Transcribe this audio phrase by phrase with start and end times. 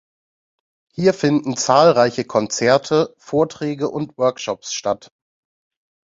[0.95, 5.11] Hier finden zahlreiche Konzerte, Vorträge und Workshops statt.